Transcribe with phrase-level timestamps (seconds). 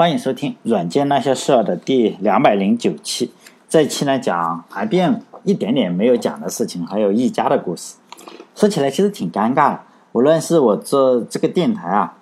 [0.00, 3.32] 欢迎收听《软件那些事儿》的第两百零九期。
[3.68, 7.96] 这期呢，讲 IBM 一点点没有讲的事情，还有一家的故事。
[8.54, 9.80] 说起来其实挺尴尬的。
[10.12, 12.16] 无论是我做这个电台啊，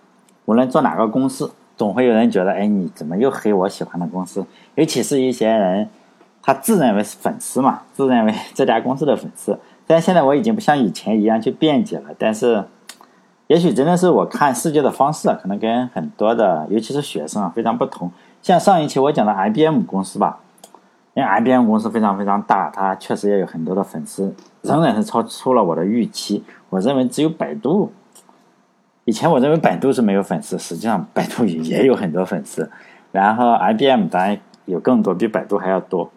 [0.47, 4.47] 无论做哪个公司，总会有人觉得，哎，你怎么又黑我喜欢的公司？
[4.77, 5.91] 尤其是一些人，
[6.41, 9.59] 他自认为是粉丝嘛，自认为这家公司的粉丝。
[9.87, 12.15] 但现在我已经不像以前一样去辩解了。
[12.19, 12.65] 但是。
[13.49, 18.11] 也许真的是我看世界的方式啊，可能跟很多的，尤其是学生啊非常不同。
[18.43, 20.41] 像上一期我讲的 IBM 公司吧，
[21.15, 26.43] 因为 IBM 公司非常非常大，它确实也有很多的粉丝，仍然是超出了我的预期。
[26.71, 27.93] 我认为只有百度，
[29.05, 32.69] 以前我认为百度是没有粉丝，实际上百度也有很多粉丝。
[33.13, 36.11] 然后 IBM 当然有更多，比百度还要多。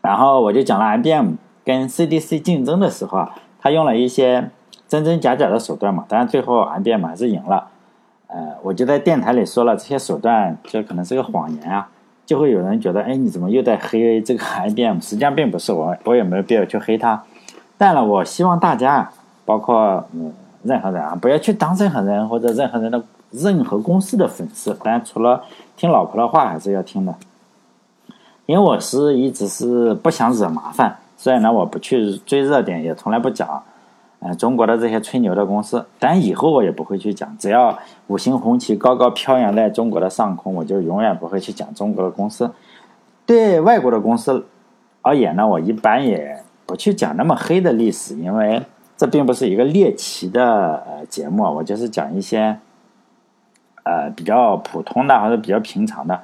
[0.00, 1.32] 然后我就讲了 IBM
[1.64, 4.50] 跟 CDC 竞争的时候啊，他用了一些。
[4.88, 7.68] 真真假假的手段嘛，当然最后 IBM 还是赢了。
[8.28, 11.88] 呃，我就在电台里说了这些手段，就可能是个谎言啊，
[12.24, 15.00] 就会有人觉得，哎，你怎么又在黑这个 IBM？
[15.00, 17.22] 实际上并不是我，我也没有必要去黑他。
[17.78, 19.10] 但呢，我希望大家，
[19.44, 20.32] 包括嗯
[20.64, 24.74] 任何人啊，不要去当任何人或者任何人的任何公司的粉丝。
[24.82, 25.42] 当然，除了
[25.76, 27.14] 听老婆的话，还是要听的。
[28.46, 33.62] 因为我是一直是不想惹麻烦，所以呢，我不去追热点，也从来不讲。
[34.18, 37.36] 呃，中国的这些吹牛的公司，但以后我也不会去讲。
[37.36, 42.50] 只要五星红旗高高飘扬在中国的上空，我就永远不会去讲中国的公司。
[43.26, 44.46] 对外国的公司
[45.02, 48.62] 而言呢，我一般也不去讲那么黑的历史，因为
[48.96, 52.58] 这并不是一个猎奇的呃节目，我就是讲一些
[53.84, 56.22] 呃比较普通的或者比较平常的，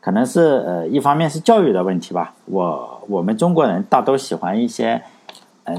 [0.00, 2.34] 可能是呃一方面是教育的问题吧。
[2.46, 5.00] 我我们中国人大都喜欢一些。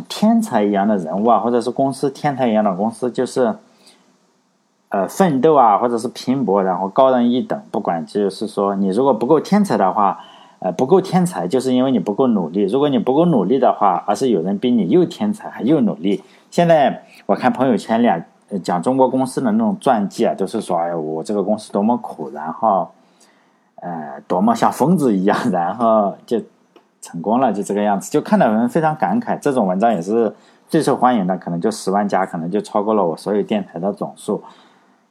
[0.08, 3.56] 天才一样的人物啊，或者是公司天才一样的公司，就是，
[4.90, 7.60] 呃，奋斗啊，或者是拼搏，然后高人一等。
[7.72, 10.20] 不管就是说，你如果不够天才的话，
[10.60, 12.64] 呃，不够天才，就是因为你不够努力。
[12.64, 16.24] 如果你不够努力的话，而是有人比你又天才还又努力。
[16.50, 18.20] 现在我看朋友圈里啊，
[18.64, 22.92] 讲中国公司的那种传记啊，都是说，哎，我这个公司多么苦，然后，
[23.76, 26.42] 呃，多么像疯子一样，然后就。
[27.02, 29.38] 成功了就这个样子，就看到人非常感慨。
[29.40, 30.34] 这种文章也是
[30.70, 34.44] 最受欢迎的，可能就十万加，可能就超过了我所有电台的总数。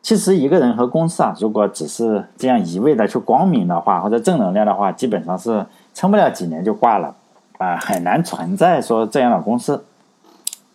[0.02, 7.14] 其实一个人和公司啊，如果只是这样一味的去光明的话，或者正能量的话，基本上是撑不了几年就挂了
[7.58, 9.84] 啊，很难存在说这样的公司。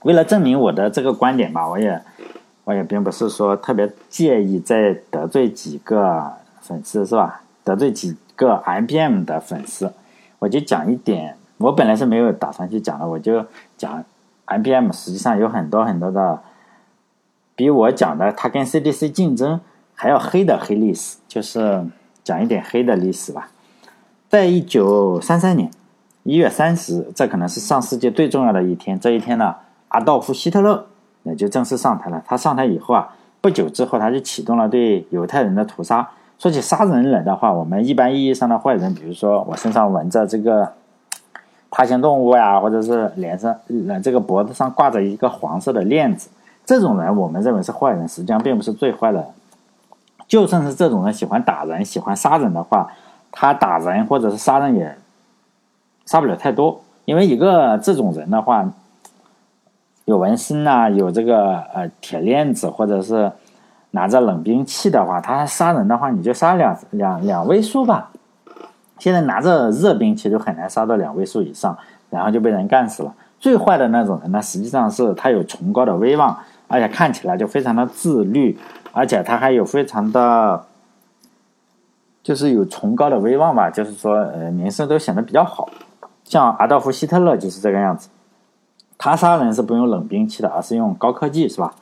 [0.03, 1.99] 为了证明我的这个观点吧，我也
[2.65, 7.41] 我也并不是说特别介意再得罪几个粉丝，是吧？
[7.63, 9.91] 得罪几个 IBM 的粉丝。
[10.39, 13.45] 我就讲一点，我本来是没有打算去讲的，我就
[13.77, 14.03] 讲
[14.47, 16.41] IBM 实际上有很多很多的，
[17.55, 19.59] 比我讲的它跟 CDC 竞争
[19.93, 21.85] 还要黑的黑历史，就是
[22.23, 23.49] 讲一点黑的历史吧。
[24.27, 25.71] 在一九三三年
[26.23, 28.99] 一月三十日，这可能是上世纪最重要的一天。
[28.99, 29.55] 这一天呢，
[29.87, 30.87] 阿道夫·希特勒
[31.23, 32.21] 也就正式上台了。
[32.25, 36.09] 他上台以后啊，不久之后他就启动了对犹太人的屠杀。
[36.37, 40.73] 说起杀人人的话，我们一般意义上的坏人，比如说我身上纹着这个
[41.71, 43.55] 爬行动物呀，或者是脸上、
[44.03, 46.29] 这个脖子上挂着一个黄色的链子，
[46.65, 49.25] 这种人我们认为是坏人，实际上并不是最坏的。
[50.27, 52.91] 就算是这种人喜欢打人、喜欢杀人的话，
[53.31, 54.97] 他打人或者是杀人也
[56.05, 58.69] 杀不了太多，因为一个这种人的话，
[60.03, 63.31] 有纹身啊，有这个呃铁链子，或者是。
[63.95, 68.11] 拿着冷兵器的话，他杀人的话，你就杀两两两位数吧。
[68.99, 71.77] 现在拿着热兵器就很难杀到两位数以上，
[72.09, 73.15] 然后就被人干死了。
[73.39, 78.59] 最坏的那种人呢，实际上是他有崇高的威望，而且看起来就非常的自律，
[78.91, 80.65] 而且他还有非常的，
[82.21, 85.69] 就是有崇高的威望吧，就是说呃名声都显得比较好。
[86.25, 88.09] 像阿道夫·希特勒就是这个样子，
[88.97, 91.73] 他杀人是不用冷兵器的，而是用高科技，是吧？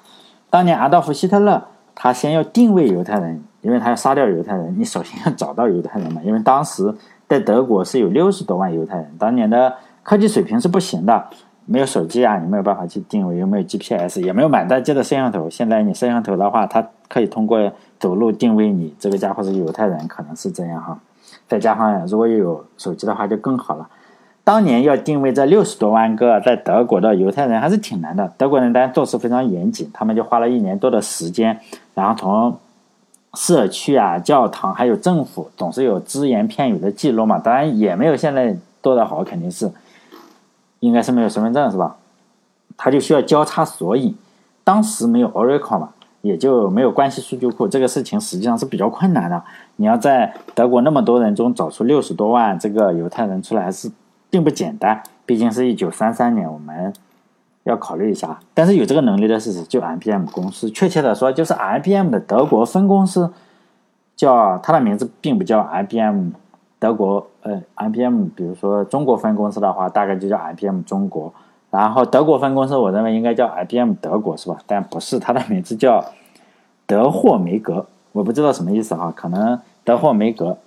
[0.52, 1.64] 当年阿道夫·希特勒。
[1.96, 6.22] 他先要定位犹太人，因为他要杀掉犹太人，你首先要找到犹太人嘛。
[6.24, 6.94] 因为当时
[7.28, 11.26] 在德国是有六十多万犹太人，当年的科技水平是不行的，
[11.66, 15.50] 没有手机啊，你没有办法去定位，又没有 GPS，也没有满大街的摄像头。
[15.50, 21.00] 现在你摄像头的话，它可以通过走路定位你这个家伙是犹太人，可能是这样哈。
[21.48, 23.88] 再加上如果有手机的话，就更好了。
[24.46, 28.30] 当年要定位这六十多万个在德国的犹太人还是挺难的。
[28.38, 31.58] 德国人当然做事非常严谨，他们就花了一年多的时间，
[31.94, 32.58] 然后从
[33.36, 37.40] 社区啊、教堂还有政府总是有只言片语的记录嘛。
[37.40, 39.72] 当然也没有现在做的好，肯定是
[40.80, 41.96] 应该是没有身份证是吧？
[42.76, 44.16] 他就需要交叉索引，
[44.64, 45.90] 当时没有 Oracle 嘛，
[46.22, 47.68] 也就没有关系数据库。
[47.68, 49.42] 这个事情实际上是比较困难的。
[49.76, 53.92] 你要在德国那么多人中找出六十多万这个犹太人出来，还是
[54.30, 55.02] 并不简单。
[55.26, 56.94] 毕竟是一九三三年，我们
[57.64, 58.40] 要考虑一下。
[58.54, 59.64] 但是有这个能力的是谁？
[59.64, 60.70] 就 IBM 公司。
[60.70, 63.32] 确切的说，就是 IBM 的德国分公司，
[64.16, 66.30] 叫它的名字并不叫 IBM
[66.80, 67.28] 德国。
[67.42, 71.34] 呃，IBM 比如说中国分公司的话，大概就叫 IBM 中国。
[71.72, 74.58] 然后德国分公司，我认为应该叫 IBM 德国，是吧？
[74.66, 76.06] 但不是，它的名字叫
[76.86, 79.12] 德霍梅格，我不知道什么意思哈。
[79.16, 80.58] 可能德霍梅格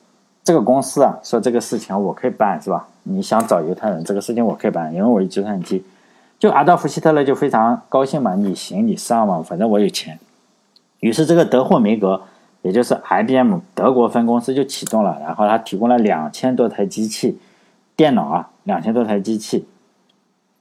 [0.45, 2.89] 这个公司啊，说这个事情我可以办，是吧？
[3.05, 5.83] 你想找犹太人，这个事情我可以办，因为我有计算机。
[6.39, 10.19] 就阿道夫希特勒就非常高兴嘛，你行你上嘛，反正我有钱。
[11.01, 12.23] 于是这个德霍梅格，
[12.63, 17.39] 也就是 IBM 德国分公司就启动了，然后他提供了两千多台机器
[17.95, 19.67] 电脑啊，两千多台机器。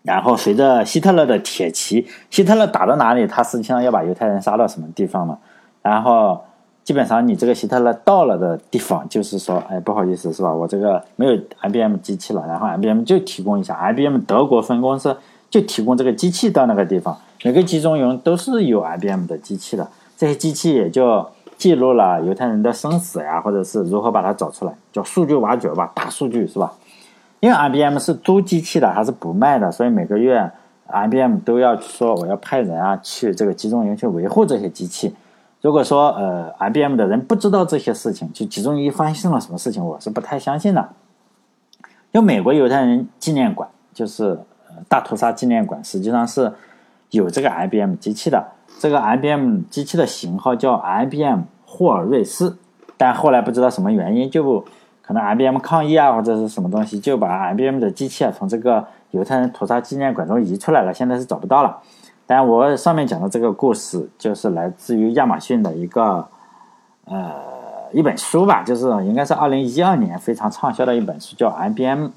[0.04, 5.40] 然后随着希特勒的铁骑，希特勒打到哪里，他实际上要把犹太人杀到什么地方嘛。
[5.82, 6.44] 然后
[6.84, 10.54] 基本上你这个希特勒到了的地方，就是说，哎，不好意思，是吧？
[10.54, 15.18] 我这个没有 IBM 机器了，然后 IBM 就提供一下，IBM 德国分公司
[15.56, 21.26] 就提供这个机器到那个地方，每个集中营都是有 IBM 的机器的，这些机器也就
[21.58, 26.74] 记录了犹太人的生死呀，或者是如何把它找出来，叫数据挖掘吧，大数据是吧？
[27.40, 30.52] 因为 IBM 是租机器的，它是不卖的，所以每个月
[30.90, 35.16] IBM 都要说我要派人啊去这个集中营去维护这些机器。
[35.62, 40.90] 如果说呃 IBM 的人不知道这些事情，就集中营发生了什么事情，我是不太相信的。
[42.12, 44.38] 就美国犹太人纪念馆，就是
[44.88, 46.54] 大屠杀纪念馆，实际上是
[47.10, 48.46] 有这个 IBM 机器的。
[48.80, 52.58] 这个 IBM 机器的型号叫 IBM 霍尔瑞斯，
[52.98, 54.66] 但后来不知道什么原因就。
[55.08, 61.78] 可能 IBM 抗议啊，或者是什么东西，就把 IBM 的机器啊从这个犹太人屠杀纪念馆中移出来了，现在是找不到了。
[62.26, 66.28] 但我上面讲的这个故事，就是来自于亚马逊的一个
[67.06, 67.32] 呃
[67.94, 72.08] 一本书吧，就是应该是二零一二年非常畅销的一本书，叫 IBM，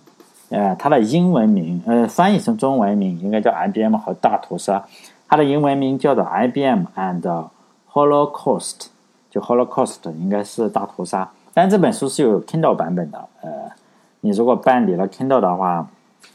[0.51, 4.85] 呃，它的英文名呃翻译成中文名应该叫 IBM 和大屠杀，
[5.29, 7.49] 它的英文名叫做 IBM and
[7.93, 8.87] Holocaust，
[9.31, 11.31] 就 Holocaust 应该是大屠杀。
[11.53, 13.51] 但这本书是有 Kindle 版本的，呃，
[14.21, 15.87] 你如果办理了 Kindle 的话，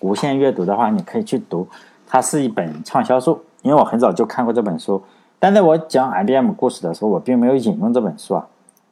[0.02, 1.68] 无限阅读的话，你可以去读，
[2.06, 3.40] 它是一本畅销书。
[3.62, 5.02] 因为我很早就看过这本书，
[5.40, 8.46] 但在我讲 IBM 故事的时候，我并没有引用这本书啊，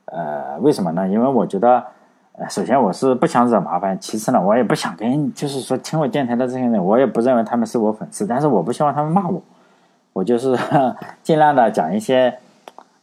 [0.05, 1.05] 呃，为什么呢？
[1.09, 1.83] 因为我觉得，
[2.33, 9.41] 呃首先我是不想惹麻烦，其次呢，我也不想跟就是说听我电台的这些人，我也不认为他们是我粉丝，但是我不希望他们骂我，
[10.13, 10.57] 我就是
[11.23, 12.37] 尽量的讲一些，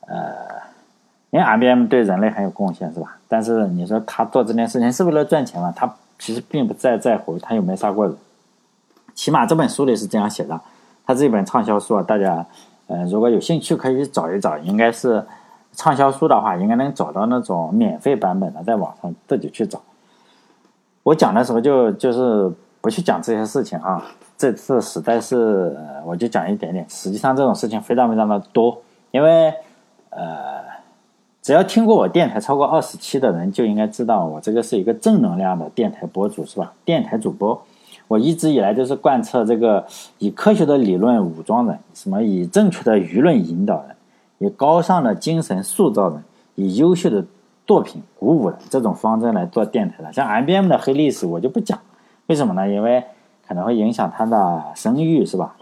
[0.07, 0.59] 呃。
[1.31, 3.19] 因为 IBM 对人类很有贡献，是吧？
[3.29, 5.71] 但是你说他做这件事情是为了赚钱吗？
[5.77, 8.17] 他其实并不在在乎他有没有杀过人。
[9.15, 10.59] 起码这本书里是这样写的。
[11.07, 12.47] 它是一本畅销书啊，大家，
[12.87, 14.57] 呃，如果有兴趣可以找一找。
[14.57, 15.23] 应该是
[15.73, 19.81] 畅销书的话，应该能找到那种免费版本的，在网上自己去找。
[21.03, 24.05] 我讲的时候就就是不去讲这些事情啊。
[24.37, 26.85] 这次实在是，我就讲一点点。
[26.89, 29.53] 实际上这种事情非常非常的多，因为，
[30.11, 30.69] 呃。
[31.41, 36.75] 只要听过我电台超过二十期的人，就应该知道我这个是一个正能量的电台博主，是吧？
[36.85, 37.59] 电台主播，
[38.07, 39.87] 我一直以来都是贯彻这个
[40.19, 43.97] 以科学的理论武装人，什么以正确的舆论引导人，
[44.39, 46.23] 以高尚的精神塑造人，
[46.55, 47.25] 以优秀的
[47.67, 50.13] 作品鼓舞人这种方针来做电台的。
[50.13, 51.79] 像 IBM 的黑历史我就不讲，
[52.27, 52.69] 为什么呢？
[52.69, 53.05] 因为
[53.47, 55.57] 可能会影响他的声誉，是吧？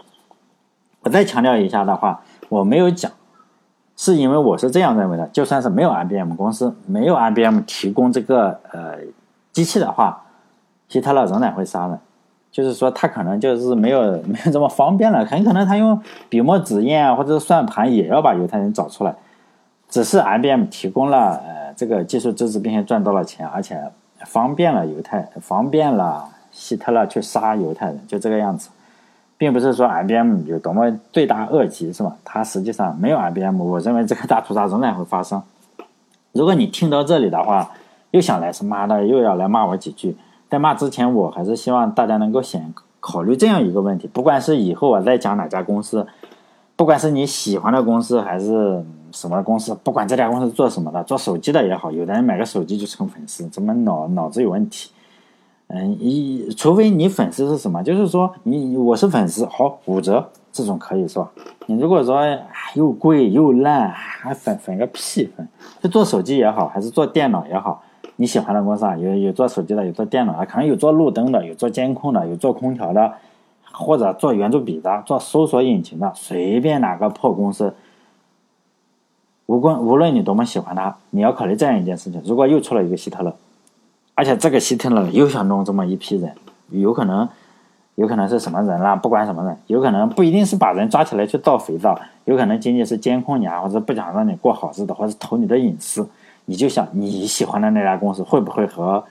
[1.01, 3.11] 我再强调一下的话，我没有讲。
[3.99, 8.99] 是因为我是这样认为的，就算是没有 IBM 公司，没有 IBM 提供这个呃
[9.51, 10.23] 机器的话，
[10.87, 11.99] 希特勒仍然会杀人。
[12.57, 19.13] 就是说，他可能就是没有 没有这么方便了，很可能他用笔墨纸砚啊，或者是算盘也要把犹太人找出来。
[19.87, 23.79] 只是 IBM 提供了呃这个技术支持，并且赚到了钱，而且
[24.25, 28.69] 方便了犹太，方便了希特勒去杀犹太人，就这个样子。
[29.37, 32.15] 并不是说 IBM 有多么罪大恶极，是吧？
[32.25, 35.39] 它实际上没有 IBM，我认为这个大屠杀仍然会发生。
[36.31, 37.69] 如果你听到这里的话，
[38.09, 40.17] 又想来是妈的，又要来骂我几句。
[40.49, 46.05] 在骂之前，我还是希望大家能够先考虑这样一个问题：不管是以后我再讲哪家公司，
[46.75, 54.91] 不管是你喜欢的公司还是什么公司，不管这家公司做什么的，做手机的也好，有的人买个手机就成粉丝，怎么脑脑子有问题？
[55.69, 61.29] 嗯，一除非你粉丝是什么，就是说你我是粉丝，好五折这种可以是吧？
[61.65, 62.21] 你如果说
[62.73, 65.45] 又贵又烂，还粉粉个屁粉！
[65.81, 67.83] 就做手机也好，还是做电脑也好，
[68.19, 73.13] 你喜欢的公司啊，有有做手机的，有做电脑的，可能有做路灯的，有做监控的，有做空调的，
[73.71, 77.75] 或者做圆珠笔的，做搜索引擎的，随便哪个破公司，
[79.45, 83.33] 无论无论你多么喜欢他，你要考虑这样一件事情：如果又出了一个希特勒，
[84.15, 86.33] 而且这个希特勒又想弄这么一批人，
[86.69, 87.29] 有可能，
[87.93, 88.95] 有可能是什么人啦？
[88.95, 91.95] 不管什么人，有可能不一定是把人抓起来去造肥皂，
[92.25, 96.09] 有可能仅仅是监控你啊，或者不想让你过好日子，或者偷你的隐私。
[96.47, 99.03] 你就想你喜欢的那家公司会不会和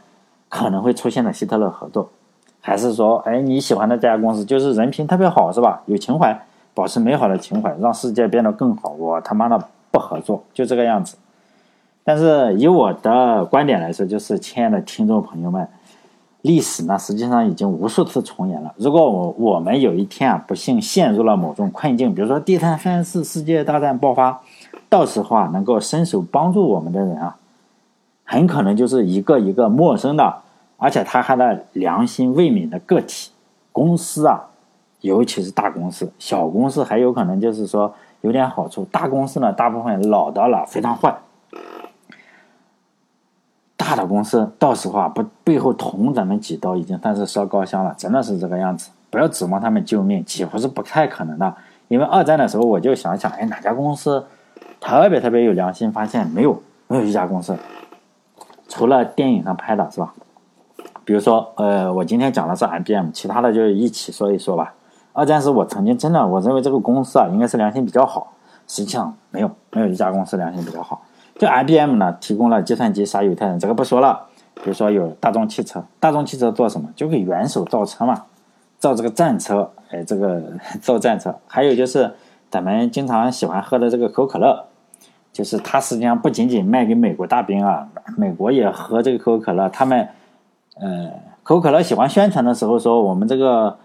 [0.48, 2.10] 可能会出现的希特勒合作？
[2.60, 5.82] 还是说，哎，你喜欢的这家公司就是人品特别好，是吧？
[5.86, 6.36] 有情怀，
[6.74, 8.90] 保持美好的情怀，让世界变得更好。
[8.90, 9.68] 我他妈的！
[9.88, 11.16] 不合作就这个样子，
[12.04, 15.66] 但是以我的观点来说，就是亲爱的听众朋友们，
[16.42, 18.74] 历史呢实际上已经无数次重演了。
[18.76, 24.38] 如果我我们有一天啊不幸陷入了某种困境，比如说第三次世界大战爆发，
[24.88, 27.36] 到时候啊能够伸手帮助我们的人啊，
[28.24, 30.42] 很可能就是一个一个陌生的，
[30.76, 33.30] 而且他还在良心未泯的个体
[33.72, 34.46] 公司啊，
[35.00, 37.94] 尤其是大公司，小公司还有可能就是说。
[38.22, 41.14] 有点好处，大公司呢，大部分老的了，非常坏。
[43.76, 48.90] 大的公司到时候啊，不背后捅咱们几刀，已经算是烧高香了，真的是这个样子。
[49.10, 51.54] 不要指望他们救命，几乎是不太可能的。
[51.86, 54.26] 因为二战的时候，我就想想，哎，哪家公司
[54.80, 55.90] 特别特别有良心？
[55.90, 57.56] 发现没有，没有一家公司，
[58.68, 60.14] 除了电影上拍的是吧？
[61.04, 64.74] 比如说，呃，我今天讲的是 IBM，其他的就一起说一说吧。
[65.12, 68.32] 二战时，我曾经真的我认为这个公司啊，应该是良心比较好。
[68.66, 71.02] 实际上没有，没有一家公司良心比较好。
[71.38, 74.26] 就 IBM 呢，提供了计算机杀犹太人，这个不说了。
[74.54, 76.88] 比如说有大众汽车，大众汽车做什么？
[76.96, 78.24] 就给元首造车嘛，
[78.78, 80.42] 造这个战车，哎，这个
[80.82, 81.34] 造战车。
[81.46, 82.12] 还有就是
[82.50, 84.64] 咱们经常喜欢喝的这个可口可乐，
[85.32, 89.68] 就是它实际上不仅仅卖给美国大兵啊，美国也喝这个可口可乐。
[89.68, 90.08] 他们，
[90.80, 91.10] 呃，
[91.42, 93.76] 可口可乐喜欢宣传的时候说我们这个。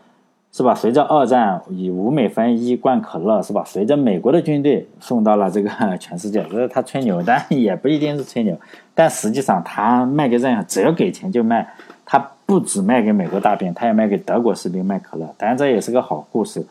[0.53, 0.75] 是吧？
[0.75, 3.63] 随着二战以五美分一罐可乐，是吧？
[3.65, 8.53] 随着美国的军队送到了这个 全世界，这是他吹牛，但也不一定是吹牛。
[8.93, 11.65] 但实际上，他卖给任何只要给钱就卖，
[12.05, 15.33] 他不止卖给美国大兵，他也卖给德国士兵卖可乐。
[15.37, 16.61] 当然，这也是个好故事。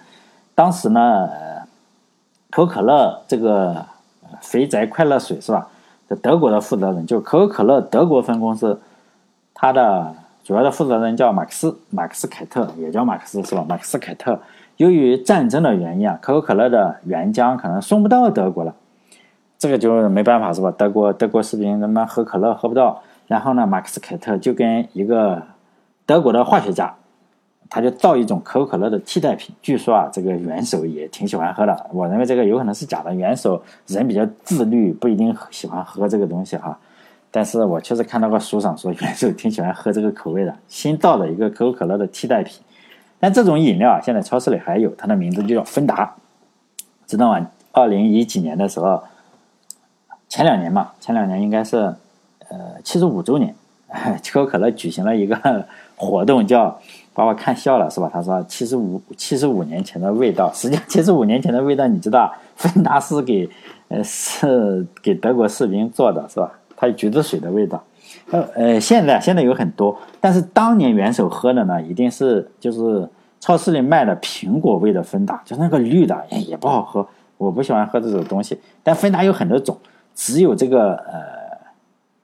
[0.54, 1.26] 当时呢，
[2.50, 3.86] 可口可乐这个
[4.40, 5.68] 肥宅快乐水是吧？
[6.08, 8.80] 这德国的负责人就可口可乐德国分公司，
[9.54, 10.14] 他的。
[10.42, 13.64] 主要的负责人叫马克思，马克思凯特也叫马克思是吧？
[13.68, 14.40] 马克思凯特
[14.78, 18.74] 由于战争的原因啊，可口可乐的原浆可能送不到德国了，
[19.58, 20.72] 这个就没办法是吧？
[20.76, 25.40] 德国德国士兵他妈喝可乐喝不到，然后呢，马克思凯特就跟一个
[26.04, 26.96] 德国的化学家，
[27.70, 29.54] 他就造一种可口可乐的替代品。
[29.62, 33.14] 据说啊，这个元首也挺喜欢喝的，我认为这个有可能是假的。
[33.14, 36.76] 元首人比较自律，不一定喜欢喝这个东西哈。
[37.30, 42.60] 但是我确实看到过书上说元首挺喜欢喝这个口味的，新造的一个可口可乐的替代品。
[43.20, 46.14] 但这种饮料啊，现在超市里还有，它的名字就叫芬达，
[47.06, 47.46] 知道吗？
[47.70, 49.00] 二零一几年的时候，
[50.28, 51.94] 前两年嘛，前两年应该是
[52.48, 53.54] 呃七十五周年，
[54.28, 56.80] 可口可乐举行了一个活动，叫
[57.12, 58.08] 把我看笑了是吧？
[58.12, 63.48] 他说七十五七十五年前的味道， 实际上七十五年前的味道，你知道，芬达是给
[63.88, 66.52] 呃是给德国士兵做的，是吧？
[66.76, 67.82] 它有橘子水的味道，
[68.30, 73.06] 呃呃，现在现在有很多，但是当年元首喝的呢，一定是就是
[73.38, 78.58] 超市里卖的苹果味的芬达，就那个绿的，哎也不好喝，我不喜欢喝这种东西。
[78.82, 79.76] 但芬达有很多种，
[80.14, 81.22] 只有这个呃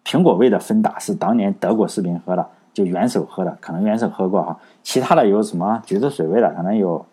[0.04, 2.46] 苹果味的芬达是当年德国士兵喝的，
[2.76, 4.54] 就元首喝的，可能元首喝过哈。
[4.82, 7.06] 其他的有什么橘子水味的，可能有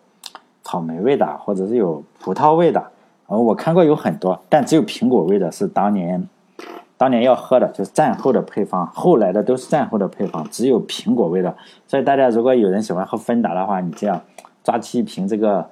[0.62, 2.84] 草莓味的，或者是有葡萄味的，
[3.28, 6.28] 呃，我看过有很多，但只有苹果味的是当年。
[6.96, 11.56] 当年要喝的就是战后的配方，后来的都是战后的配方，只有苹果味的。
[11.88, 14.20] 所以大家如果有人喜欢喝芬达的话，你这样
[14.62, 15.68] 抓起一瓶这个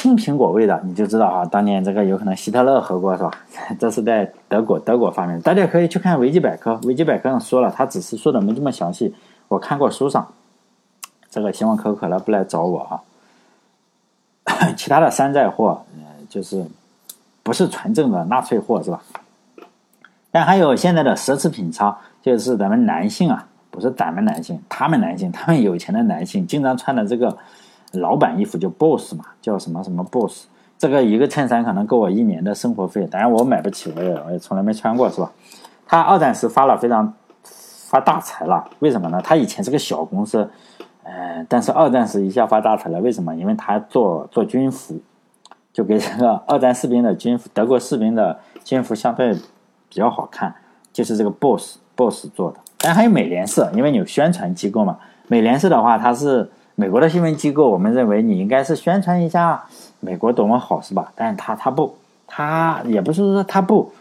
[0.00, 3.30] 青苹果味的，你就知道啊，当年这个有可能希特勒喝过是吧？
[3.78, 5.42] 这是在德国，德国发明的。
[5.42, 9.14] 大家可以去看维基百科，维基百科上说了，他只是说的没这么详细。
[9.48, 10.26] 我看过书上，
[11.30, 13.00] 这个希望可口可乐不来找我啊。
[14.74, 16.64] 其他的山寨货，呃，就是
[17.42, 19.02] 不是纯正的纳粹货是吧？
[20.30, 27.36] 但还有现在的奢侈品超，就是咱们男性啊，不是咱们男性，他们男性，他们有钱的男性经常穿的这个
[27.92, 30.46] 老板衣服，就 boss 嘛，叫什么什么 boss，
[30.78, 35.30] 这个一个衬衫可能够我一年的生活费，当然我买不起，我也我也从来没穿过，是吧？
[35.86, 37.12] 他二战时发了非常
[37.88, 39.20] 发大财了，为什么呢？
[39.22, 40.48] 他以前是个小公司，
[41.02, 43.34] 呃，但是二战时一下发大财了，为什么？
[43.34, 45.00] 因为他做做军服，
[45.72, 49.36] 就给这个二战士兵的军服，德国士兵的军服相对。
[49.92, 50.54] 比较好看，
[50.92, 54.96] 就是这个 BOSS BOSS 做的，当然还有美联社，因为你有宣传机构嘛。
[55.26, 56.48] 美联社的话，它是
[56.80, 59.62] 美国的新闻机构，我们认为你应该是宣传一下
[60.00, 61.12] 美国多么好，是吧？
[61.14, 61.94] 但是它它不，
[62.26, 63.92] 他也不是说他不，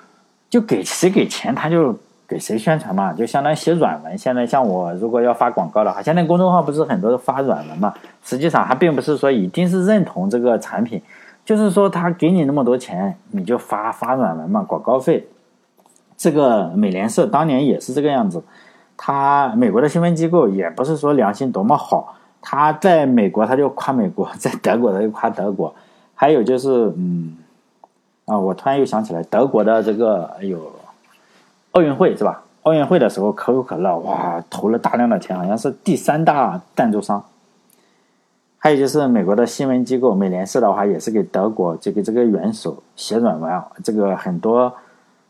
[0.50, 1.93] 就给谁给钱他就
[2.25, 4.17] 给谁宣传嘛，就相当于写软文。
[4.17, 7.93] 现在像我如果要发广告的话，现在公众号不是很多发软文嘛？
[8.24, 11.01] 实际上他并不是说一定是认同这个产品，
[11.43, 15.27] 就是说他给你那么多钱，你就发发软文嘛，广告费。
[16.15, 18.41] 这个美联社当年也是这个样子，
[18.95, 25.74] 他美国的新闻机构也不是说良心多么好，他在美国他就夸美国，在德国他就夸德国，
[26.15, 27.38] 还有就是嗯。
[28.25, 30.72] 啊，我突然又想起来，德国的这个有
[31.72, 32.43] 奥运会是吧？
[32.62, 37.24] 奥运会的时候，可口可乐哇投了大量的钱，好像是第三大赞助商。
[38.60, 44.72] 还有就是美国的新闻机构美联社的话，也是给德国这个这个元首写软文啊，这个很多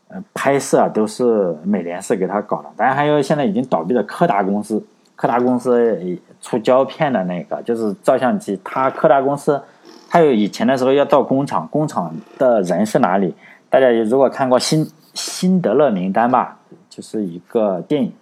[0.08, 2.68] 呃拍摄都是美联社给他搞的。
[2.76, 4.84] 当然还有现在已经倒闭的柯达公司，
[5.20, 9.60] 柯达公司出胶片的那个就是照相机，他柯达公司。
[10.08, 13.34] 还有以前的时候要到工厂，工厂的人是哪里？
[13.68, 16.58] 大家如果看过《辛辛德勒名单》吧，
[16.88, 18.12] 就是一个电影，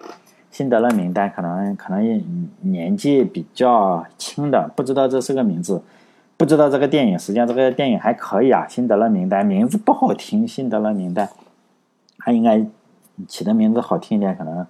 [0.52, 2.24] 《辛德勒名单》可能可能
[2.60, 5.82] 年纪比较轻的不知道这是个名字，
[6.36, 11.26] 不知道这个电影，实际上这个电影还可以啊，《辛德勒名单》名字不好听，《辛德勒名单》
[12.18, 12.64] 他应该
[13.26, 14.64] 起的名字好听一点，可能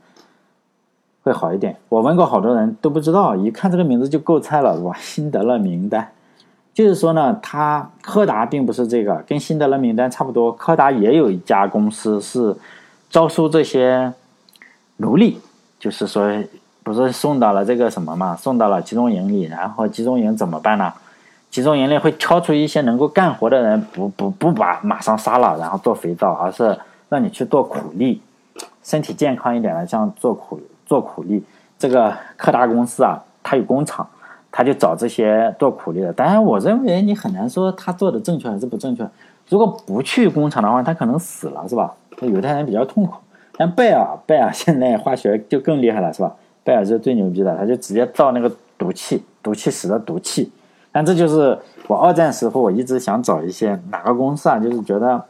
[1.24, 1.76] 会好一点。
[1.88, 4.90] 我问过好多人都不知道，一看这个名字就够菜了，是吧？
[5.00, 6.02] 《辛德勒名单》。
[6.72, 10.52] 就是说呢，他柯达并不是这个，跟辛德勒名单差不多。
[10.52, 12.54] 柯达也有一家公司是
[13.08, 14.12] 招收这些
[14.98, 15.40] 奴隶，
[15.78, 16.28] 就是说
[16.82, 20.92] 不是送到了这个什么嘛，送到了集中营里，然后集中营怎么办呢？
[21.48, 26.76] 集中营里会挑出一些能够干活的人，不不不把马上杀了，然后做肥皂，而是
[27.08, 28.20] 让你去做苦力，
[28.82, 31.44] 身体健康一点的，像做苦做苦力。
[31.78, 34.06] 这个柯达公司啊，它有工厂。
[34.56, 39.04] 他就找这些做苦力的，当然，我认为你很难说他做的正确还是不正确。
[39.48, 41.92] 如果不去工厂的话，他可能死了，是吧？
[42.20, 43.14] 犹太人比较痛苦。
[43.56, 46.32] 但贝尔，贝尔现在化学就更厉害了，是吧？
[46.62, 50.52] 贝尔是最牛逼的，他就直接造那个毒气，毒气室的毒气。
[50.92, 55.20] 但这就是我二战时候我一直想找一些哪个公司啊，就是觉得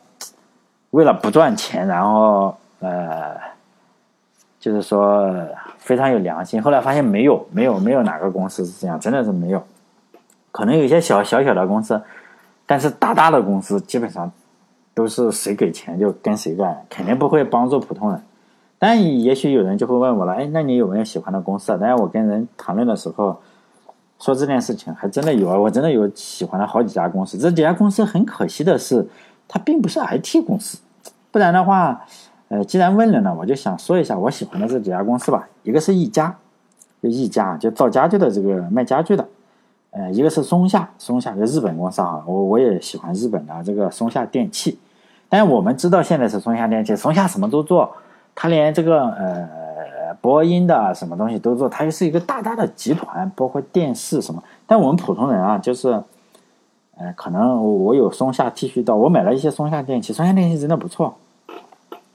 [0.90, 3.53] 为了不赚钱，然后呃。
[4.64, 5.30] 就是说
[5.76, 9.62] 非常有良心，后来发现没有，没有，没有哪个公司是这样，真的是没有。
[10.50, 12.00] 可能有一些小小小的公司，
[12.64, 14.32] 但是大大的公司基本上
[14.94, 18.22] 都是谁给钱就跟谁干，肯定不会帮助普通人。
[18.78, 21.76] 但也许有人就会问我了，哎，那你有没有喜欢的公司？
[21.78, 23.38] 但是我跟人谈论的时候
[24.18, 27.36] 说这件事情，还真的有啊，我真的有喜欢的好几家公司。
[27.36, 29.06] 这几家公司很可惜的是，
[29.46, 30.78] 它并不是 IT 公司，
[31.30, 32.06] 不然的话。
[32.48, 35.48] 呃，既然问了呢，我就想说一下我喜欢的这几家公司吧。
[35.62, 36.36] 一个是一家，
[37.02, 39.26] 就一家就造家具的这个卖家具的，
[39.90, 44.78] 呃，一个是松下，松下就日本公司啊，我我也喜欢日本的这个松下电器。
[45.28, 47.90] 但我们知道现在是松下电器，松下什么都做，
[48.34, 49.48] 它连这个呃
[50.20, 54.40] 波音的什么东西都做，它又是一个大大的集团，包括电视什么。
[54.66, 55.88] 但我们普通人啊，就是，
[56.96, 61.16] 呃，可能我有松下剃须刀，我买了一些松下电器，松下电器真的不错。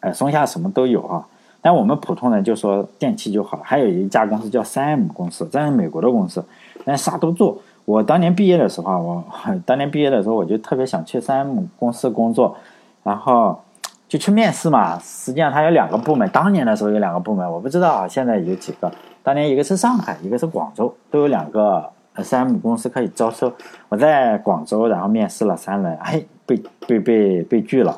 [0.01, 1.25] 哎，松下什么都有啊，
[1.61, 3.63] 但我们普通人就说电器就好了。
[3.65, 6.43] 还有一家公司叫三 M 公司，这是美国的公司，
[6.85, 7.57] 但啥都做。
[7.85, 9.23] 我当年毕业的时候，我
[9.65, 12.55] 当年毕业的时候我就特别想去三 M 公司工作，
[13.03, 13.59] 然后
[14.07, 14.97] 就去面试嘛。
[14.99, 18.91] 实际上它有两个部门，当年的时候有两个部门，我不知道现在有几个。
[19.21, 21.89] 当年一个是上海，一个是广州，都有两个
[22.23, 23.51] 三 M 公司可以招收。
[23.89, 27.95] 我在广州，然后面试了三轮，哎，被被被被拒了。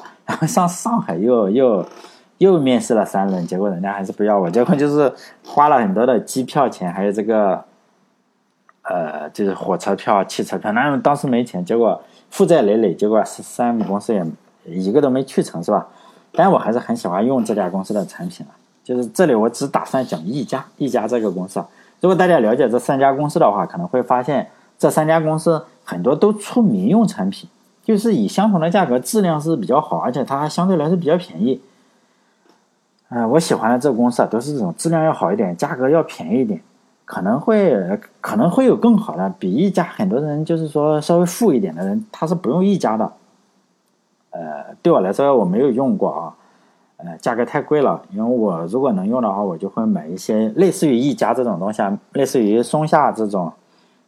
[0.47, 1.85] 上上海又又
[2.37, 4.49] 又面试了三轮，结果人家还是不要我。
[4.49, 5.13] 结果就是
[5.45, 7.63] 花了很多的机票钱，还有这个
[8.83, 10.71] 呃，就是火车票、汽车票。
[10.71, 14.25] 那当时没钱，结果负债累累，结果三 M 公司也
[14.65, 15.87] 一个都没去成，是吧？
[16.33, 18.53] 但我还是很喜欢用这家公司的产品了。
[18.83, 21.63] 就是这里我只打算讲一家一家这个公司。
[21.99, 27.47] 如果大家了解这三家公司的话，可能会发现这三家公司很多都出民用产品。
[27.83, 31.61] 就是以相同的价格，质量是比较好，而且它还相对来说比较便宜。
[33.09, 36.61] 嗯，我喜欢的这个公司啊，都是这种质量要好一点，价格要便宜一点，
[37.03, 43.11] 可能会可能会有更好的，比一家很多人就是说稍微富一点的人，他是不用一家的。
[44.29, 46.33] 呃，对我来说我没有用过啊，
[46.97, 53.51] 呃，价格太贵了，因为我如果能用的话，我就会买一些类似于一家这种东西，啊，类似于松下这种，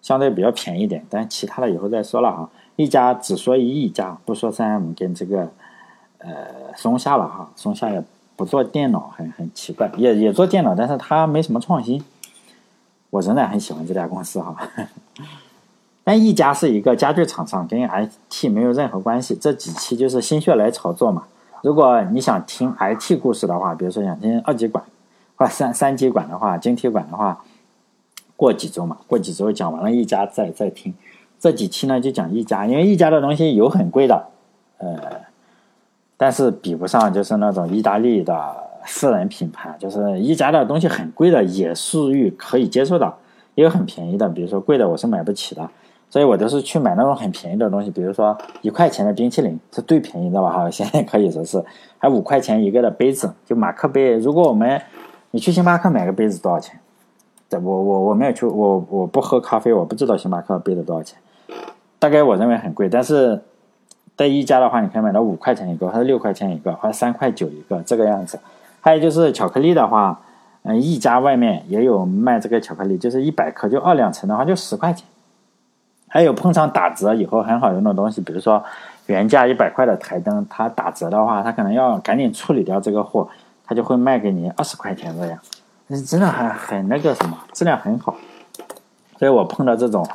[0.01, 2.49] 相对比较便宜点，但其他的以后再说了啊。
[2.75, 5.51] 一家只说一一家，不说三 M 跟这个，
[6.17, 6.31] 呃，
[6.75, 8.03] 松下了哈，松下也
[8.35, 12.03] 不做电脑，很很奇怪，也也做电脑，但是它没什么创新。
[13.11, 14.55] 我仍然很喜欢这家公司哈。
[16.03, 19.35] 但一家是一个家具厂商，跟 IT 没有任何关系。
[19.35, 21.23] 这几期就是心血来潮做嘛。
[21.61, 24.83] 如果你想听 IT 故事的话，比如说想听二极管
[25.35, 27.41] 或三三极管的话，晶体管的话，
[28.35, 30.93] 过几周嘛，过几周讲完了一家再再听。
[31.43, 34.27] 这几期呢就讲一家，因为一家的东西有很贵的，
[34.77, 34.95] 呃，
[36.15, 43.13] 但是比不上就是那种意大利的私人品牌，就是一家的东西很贵的，也属于可以接受的，
[43.55, 45.69] 也有很便宜的，比如说贵的我是买不起的。
[46.09, 50.49] 所以我都是去买那种很便宜的东西，比如说一块钱的冰淇淋是最便宜的吧？
[50.49, 51.61] 哈， 现在可以说是，
[51.97, 54.13] 还五块钱一个的杯子，就马克杯。
[54.17, 54.81] 如果我们
[55.31, 56.79] 你去星巴克买个杯子多少钱？
[57.49, 61.19] 我我我没有去，我我不喝咖啡，我不知道星巴克杯子多少钱。
[61.99, 63.41] 大概我认为很贵，但是
[64.15, 68.39] 在一家的话，你可以买到五块钱一个，或者六块钱一个，或者三块九一个这个样子。
[68.81, 70.19] 还有就是巧克力的话，
[70.63, 75.07] 嗯，一家外面也有卖这个巧克力，就是一百克就二两层的话就十块钱。
[76.09, 78.63] 还有碰上打折以后很好用的东西，比如说
[79.07, 83.27] 原价一百块的台灯，它打折的话，它可能要赶紧处理掉这个货，
[83.65, 85.39] 它就会卖给你二十块钱这样，
[86.05, 88.15] 真的很很那个什么，质量很好。
[89.17, 90.07] 所以我碰到这种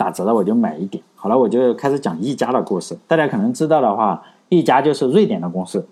[0.00, 1.04] 打折的，我就买一点。
[1.14, 2.96] 好了，我就开始讲一家的故事。
[3.06, 5.86] 大家可能知道的话，一家就是瑞典的公司。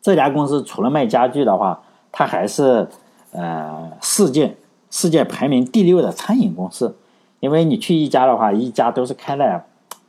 [0.00, 2.88] 这家公司除了卖家具的话，它还是
[3.32, 4.56] 呃世界
[4.90, 6.96] 世界排名第六的餐饮公司。
[7.40, 9.62] 因为你去一家的话，一家都是开在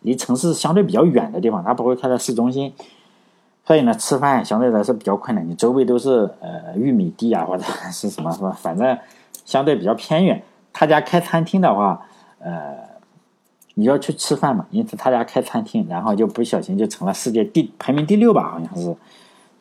[0.03, 2.73] 离城市相对比较远的地方，它不会开在市中心，
[3.65, 5.45] 所以呢，吃饭相对来说比较困难。
[5.45, 8.97] 你周围都是呃玉米地啊，或者是什么什么，反正
[9.43, 10.41] 相对比较偏远。
[10.71, 12.05] 他家开餐厅的话，
[12.39, 12.77] 呃，
[13.75, 18.95] 你要去吃饭嘛，因此他家开餐厅，然后就不小心就成了世界第排名第六吧，好像是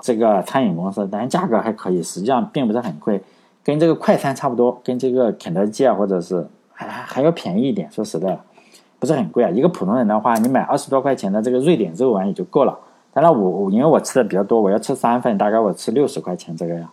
[0.01, 3.23] 这个餐饮公司，但价格还可以，实际上并不是很贵，
[3.65, 6.47] 跟这个快餐差不多，跟这个肯德基啊，或者是。
[6.73, 8.41] 还还要便宜一点，说实在，
[8.99, 9.51] 不是很贵啊。
[9.51, 12.75] 一个普通人的话，你买二十多块钱的这个瑞典肉丸也就够了。
[13.13, 16.89] 当然，我因为我吃的比较多，我要吃三份，大概我吃六十块钱这个样。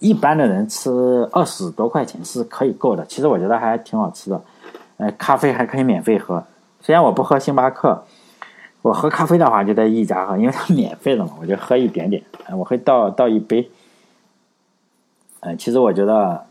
[0.00, 0.90] 一般的人吃
[1.30, 3.06] 二十多块钱是可以够的。
[3.06, 4.42] 其实我觉得还挺好吃的。
[4.96, 6.44] 呃，咖啡还可以免费喝，
[6.80, 8.04] 虽然我不喝星巴克，
[8.82, 12.22] 我喝咖啡的话就在一家喝，因为它免费的嘛，我就喝一点点。
[12.56, 13.70] 我会倒倒一杯。
[15.40, 16.44] 呃，其实我觉得。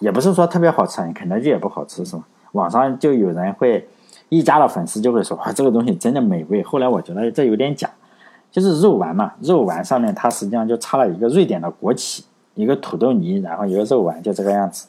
[0.00, 2.22] 也不是说特别好吃，肯德基也不好吃，是吧？
[2.52, 3.88] 网上就有人会，
[4.28, 6.62] 一家的粉丝就会说，哇，这个东西真的美味。
[6.62, 7.90] 后来我觉得这有点假，
[8.52, 14.86] 就是肉丸嘛，肉丸上面它实际上就插了一个瑞典的国旗，一个土豆泥，然后一个肉丸，就这个样子。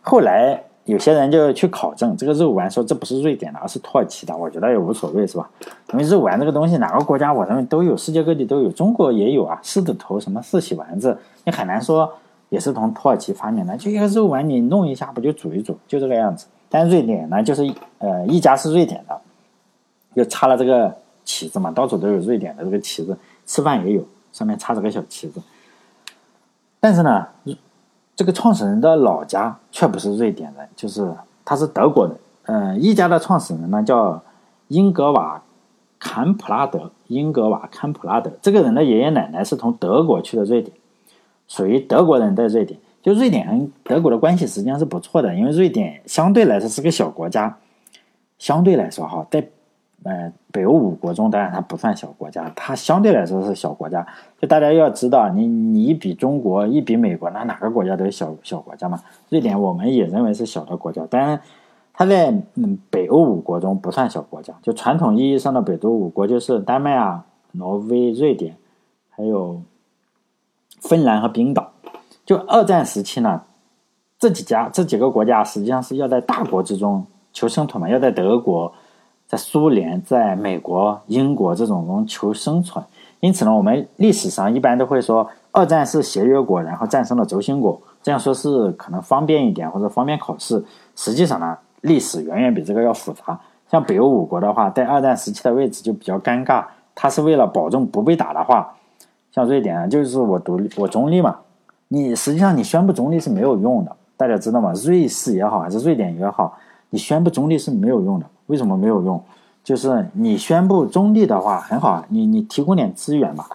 [0.00, 4.36] 后来有些人就去考证这个肉丸，说这不是瑞典的，而是土耳其的。
[4.36, 5.48] 我觉得也无所谓，是吧？
[5.92, 12.12] 因为肉丸这个东西，哪个国家我认为都有，世界各地都有，中国也有啊，狮子头什么四喜丸子，你很难说。
[12.48, 16.46] 也是从土耳其发明的，就一个肉丸，你弄一下不就煮一煮，就这个样子。
[16.68, 17.62] 但瑞典呢，就是
[17.96, 19.18] 呃一家是瑞典的，
[20.12, 23.16] 又插了这个旗子嘛，到处都有瑞典的这个旗子，
[23.46, 25.40] 吃饭也有，上面插着个小旗子。
[26.78, 27.26] 但是呢，
[28.22, 31.12] 这个创始人的老家却不是瑞典人，就是
[31.44, 32.16] 他是德国人。
[32.44, 34.22] 嗯，一家的创始人呢叫
[34.68, 35.42] 英格瓦
[35.98, 40.72] 坎普拉德，英格瓦坎普拉德这个人的爷爷奶奶是从德国去的瑞典。
[41.48, 47.58] 属于德国人在瑞典，就瑞典跟德国的关系实际上是不错的，因为瑞典相对来说是个小国家，
[48.38, 49.44] 相对来说哈，在
[50.04, 54.06] 呃北欧五国中，当然它不算小国家，它相对来说是小国家。
[54.40, 59.00] 就大家要知道，你你一比中国，一比美国，那哪个国家都是小小国家嘛。
[59.28, 61.40] 瑞典我们也认为是小的国家，当然
[61.92, 64.54] 它在嗯北欧五国中不算小国家。
[64.62, 68.56] 就传统意义上的北欧五国，就是丹麦啊、挪威、瑞典，
[69.10, 69.60] 还有。
[70.80, 71.70] 芬兰和冰岛，
[72.26, 73.40] 就二战时期呢，
[74.18, 78.72] 这几家这几个国家实际上是要在大国之中求生存嘛，要在德国、
[79.32, 82.84] 在苏联、在美国、英国这种中求生存。
[83.20, 90.62] 因此呢，我们历史上一般都会说，二战是协约国然后战胜了轴心国，这样说是可能方便一点或者方便考试。
[90.94, 93.40] 实际上呢，历史远远比这个要复杂。
[93.70, 98.74] 像北欧五国的话，在二战时期的位置就比较尴尬，它是为了保证不被打的话。
[99.30, 101.36] 像瑞典啊，就是我独立，我中立嘛。
[101.88, 104.74] 你实际上你宣布中立是没有用的，大家知道吗？
[104.84, 106.54] 瑞士也好，还是瑞典也好，
[106.90, 108.26] 你宣布中立是没有用的。
[108.46, 109.22] 为什么没有用？
[109.64, 113.46] 就是你宣布中立的话很好啊，你你提供点资源吧，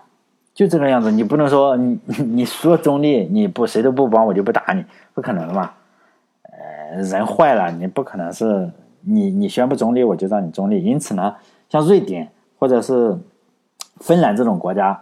[0.53, 1.11] 就这个样子。
[1.11, 5.71] 你不能说你 你说中立，你不谁都不帮我就不打你，不可能的嘛。
[6.43, 8.71] 呃，人坏了，你不可能是
[9.01, 10.83] 你你宣布中立我就让你中立。
[10.83, 11.35] 因此呢，
[11.69, 13.17] 像瑞典或者是
[13.97, 15.01] 芬兰这种国家。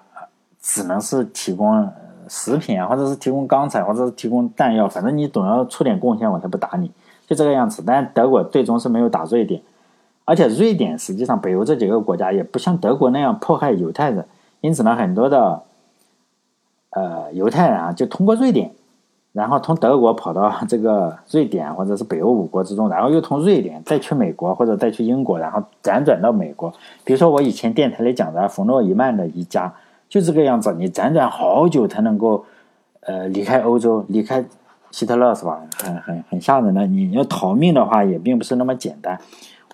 [0.67, 1.87] 只能是提供
[2.27, 6.89] 食品啊，或者是提供钢材，或者是提供弹药，反正你总要出点贡献，我才不打你，
[7.27, 7.83] 就这个样子。
[7.85, 9.61] 但德国最终是没有打瑞典，
[10.25, 14.25] 而且瑞典实际上北欧这几个国家也不像德国那样迫害犹太人，
[14.61, 15.61] 因此呢，很多的
[16.89, 18.71] 呃犹太人啊就通过瑞典，
[19.33, 26.73] 然后从德国跑到这个瑞典或者是北欧五国之中，然后又从瑞典再去美国或者再去英国，然后辗转到美国。
[27.03, 29.71] 比如说我以前电台里讲的冯诺依曼的一家
[30.09, 32.43] 就这个样子，你辗转好久才能够
[33.01, 34.43] 呃离开欧洲，离开
[34.89, 35.61] 希特勒是吧？
[35.83, 39.19] 很很很吓人的，你要逃命的话也并不是那么简单。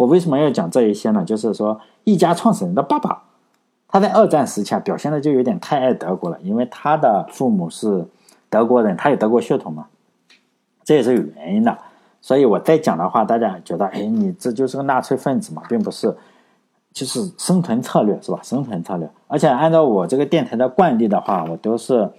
[0.01, 1.23] 我为什么要讲这一些呢？
[1.23, 3.21] 就是说，一家创始人的爸爸，
[3.87, 8.03] 他在二战时期啊表现的就有点太爱德国了，因为他的父母是
[8.49, 9.85] 德国人，他有德国血统嘛，
[10.83, 11.77] 这也是有原因的。
[12.19, 16.15] 所以我再讲的话，大家觉得，哎，你这就是个纳粹分子嘛，并不是，
[16.91, 18.39] 就是生存策略是吧？
[18.41, 19.07] 生存策略。
[19.27, 22.09] 而且按照我这个电台的惯例的话，我都是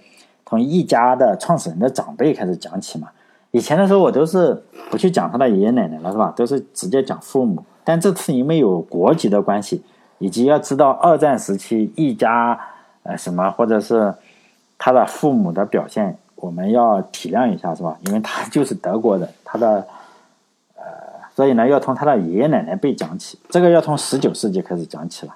[0.45, 3.09] 从一家的创始人的长辈开始讲起嘛。
[3.51, 6.33] 以前的时候，我都是不去讲他的爷爷奶奶了，是吧？
[6.33, 7.61] 都是直接讲父母。
[7.83, 9.83] 但这次因为有国籍的关系，
[10.19, 12.59] 以及要知道二战时期一家
[13.03, 14.13] 呃什么，或者是
[14.77, 17.97] 他的父母的表现，我们要体谅一下，是吧？
[18.05, 19.85] 因为他就是德国人，他的
[20.75, 20.83] 呃，
[21.35, 23.39] 所以呢，要从他的爷爷奶奶辈讲起。
[23.49, 25.33] 这个要从十九世纪开始讲起了，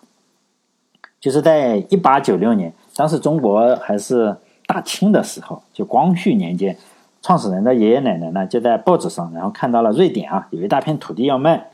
[1.19, 6.77] 就是在一八九六年，当时中国还是大清的时候，就光绪年间。
[7.23, 11.67] 创始人的爷爷奶奶呢，就在报纸上，然后看到了瑞典啊有一大片土地要卖，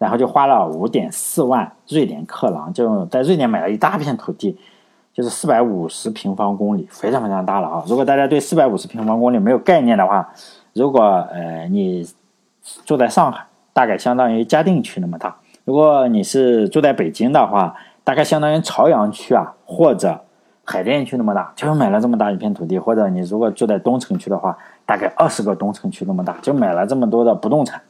[0.00, 4.58] 然后就花了五点四万瑞典克朗，就在瑞典买了一大片土地，
[5.12, 7.84] 就是四百五十平方公里，非常非常大了啊！
[7.86, 10.28] 如果大家对四百五十平方公里没有概念的话，
[10.72, 12.08] 如果呃你
[12.86, 20.22] 住在上海，大概相当于嘉定区那么大；如果你是住在北京的话，大概相当于朝阳区啊，或者。
[20.62, 27.82] 海淀区那么大，就买了这么大一片土地，或者你如果住在东城区的话，大概二十个东城区那么大，就买了这么多的不动产。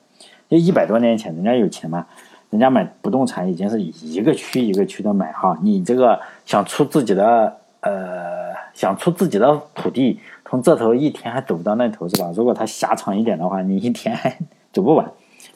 [0.51, 2.05] 就一百多年前，人家有钱嘛，
[2.51, 5.57] 人家买不动产已经是一个区一个区的买哈。
[5.63, 12.33] 你这个想出自己的呃，想出自己的土地，从这头一天还走不到那头是吧？
[12.35, 14.37] 如果它狭长一点的话，你一天还
[14.73, 15.09] 走不完，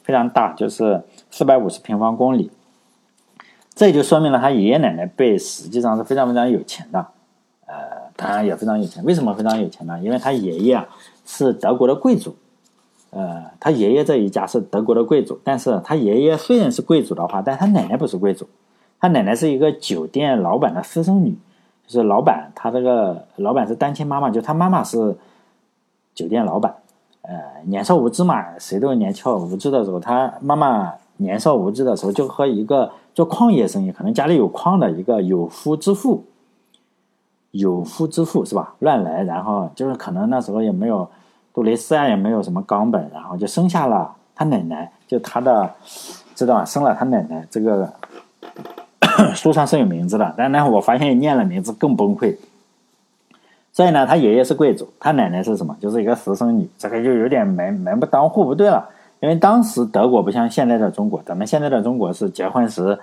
[0.03, 2.49] 非常大，就是四百五十平方公里。
[3.75, 7.05] 这就说明了他爷爷奶奶辈实际上是非常非常有钱的。
[7.65, 7.75] 呃，
[8.15, 9.03] 当然也非常有钱。
[9.03, 9.99] 为什么非常有钱呢？
[10.01, 10.87] 因为他爷爷啊
[11.25, 12.33] 是德国的贵族，
[13.15, 15.39] 呃，他爷爷这一家是德国的贵族。
[15.41, 18.45] 但是他爷爷虽然是贵族的话，但他奶奶不是贵族，
[18.99, 21.33] 他奶奶是一个酒店老板的私生女，
[21.87, 25.15] 就是老板他这个老板是单亲妈妈，就他妈妈是
[26.13, 26.75] 酒店老板。
[27.21, 27.33] 呃，
[27.67, 36.25] 年少无知嘛，谁都年少无知的时候，他妈妈年少无知的时候就和一个做矿业生意，可能家里有矿的一个有夫之妇。
[37.51, 38.75] 有夫之妇是吧？
[38.79, 41.09] 乱来，然后就是可能那时候也没有
[41.55, 45.71] 杜蕾斯啊，也没有什么冈本，然后就生下了他奶奶，就他的
[46.35, 47.47] 知道生了他奶奶。
[47.49, 47.89] 这个
[49.33, 52.35] 书上是有名字的，但呢，我发现念了名字更崩溃。
[53.71, 55.75] 所以呢，他爷爷是贵族，他奶奶是什么？
[55.79, 58.89] 就是一个私生女，这个就有点门门不当户不对了。
[59.21, 62.99] 因为当时德国不像现在的中国，咱们现在的中国是结婚时。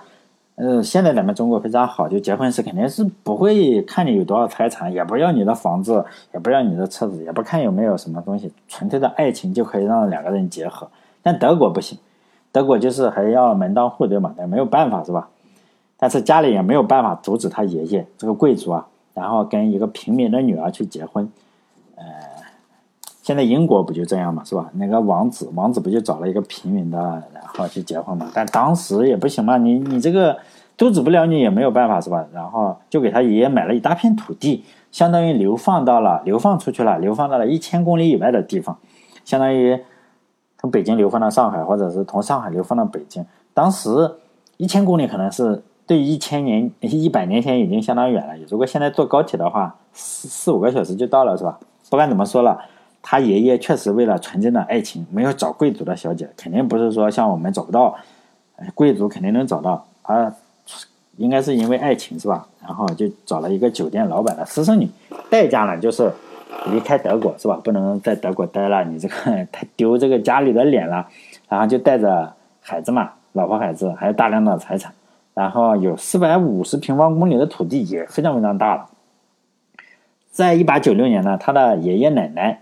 [0.55, 10.87] 呃，现在咱们中国非常好，就结婚时肯定是不会看你有多少财产，也不要你的房子，也不要你的车子，也不看有没有什么东西，纯粹的爱情就可以让两个人结合。
[11.23, 11.97] 但德国不行，
[12.51, 15.29] 德国就是还要门当户对嘛，但没有办法是吧？
[15.97, 18.85] 但是家里也没有办法阻止他爷爷这个贵族啊，
[19.15, 21.27] 然后跟一个平民的女儿去结婚。
[23.23, 24.69] 现在英国不就这样嘛，是吧？
[24.73, 26.99] 那个王子，王子不就找了一个平民的？
[27.33, 28.29] 然后去结婚嘛？
[28.33, 30.37] 但当时也不行嘛，你你这个
[30.77, 32.25] 阻止不了你也没有办法是吧？
[32.33, 38.77] 然后就给他爷爷买了一大片土地，相当于流放到了流放出去了，流放到了一千公里以外的地方，
[39.23, 39.79] 相当于
[40.59, 43.25] 从北京流放到上海，或者是从上海流放到北京。
[43.53, 43.89] 当时
[44.57, 51.57] 一千公里可能是对一千年一百年前已经相当远了，如果现在坐高铁的话，四四五个小时就到了是吧？
[51.89, 52.59] 不管怎么说了。
[53.05, 57.93] 他爷爷确实为了纯真的爱情，没有找贵族的小姐，肯定不是说像我们找不到，
[58.73, 60.33] 贵族肯定能找到，啊，
[61.17, 62.47] 应该是因为爱情是吧？
[62.61, 64.89] 然后就找了一个酒店老板的私生女，
[65.29, 66.09] 代价呢就是
[66.71, 67.59] 离开德国是吧？
[67.61, 69.15] 不能在德国待了，你这个
[69.51, 71.05] 太丢这个家里的脸了，
[71.49, 74.93] 然后就带着孩子嘛，老婆孩子，还有大量的财产，
[75.33, 78.85] 然后有四百五十平方公里的土地，也非常非常大了。
[80.31, 82.61] 在一八九六年呢，他的爷爷奶奶。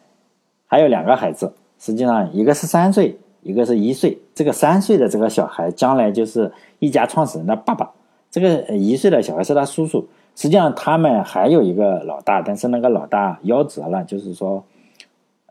[0.71, 4.17] 还有两个孩子，实际上一个是三岁，一个是一岁。
[4.33, 7.91] 这个三岁的这个小孩将来就是一家创始人的爸爸。
[8.31, 10.07] 这个一岁的小孩是他叔叔。
[10.33, 14.63] 实际上他们还有一个老大，但是那个老大夭折了，就是说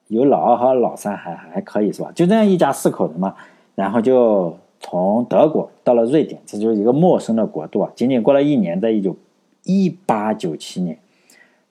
[0.06, 2.10] 有老二和老三还还可以是吧？
[2.14, 3.34] 就这样一家四口人嘛，
[3.74, 7.92] 然后就从德国到了瑞典，这就是一个陌生的国度啊。
[7.94, 9.14] 仅仅过了一年，在一九
[9.64, 10.98] 一八九七年，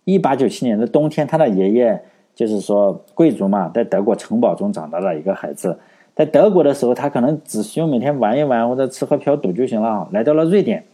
[0.04, 2.04] 一八九七年的冬天，他的爷爷
[2.40, 5.78] 就是说贵族嘛，在德国城堡中长大的一个孩子，
[6.16, 10.08] 在德国的时候，他可能只需要每天玩一玩或者吃喝嫖赌就行了。
[10.14, 10.86] 来到了瑞典，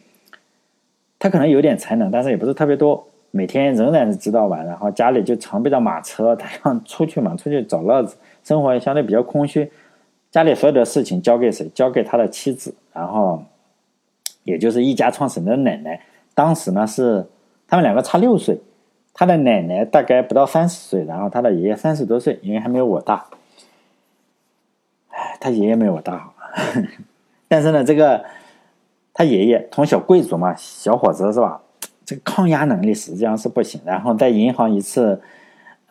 [1.19, 3.05] 他可能有点才能，但是也不是特别多。
[3.29, 9.71] 每天仍然是知道玩，然后家里就常备着马车，他想出去嘛，出去找乐子，生活相对比较空虚。
[10.31, 11.69] 家里所有的事情交给谁？
[11.75, 13.43] 交给他的妻子，然后，
[14.45, 16.01] 也就是一家创始人的奶奶。
[16.33, 17.23] 当时呢是
[17.67, 18.57] 他们两个差六岁，
[19.15, 23.25] 他的奶奶大概不到三十岁，然后他的爷爷三十多岁，因为还没有我大。
[25.39, 26.31] 他爷爷没有我大，
[27.47, 28.23] 但是呢，这个
[29.13, 31.61] 他爷爷从小贵族嘛，小伙子是吧？
[32.05, 33.81] 这个抗压能力实际上是不行。
[33.85, 35.21] 然后在银行一次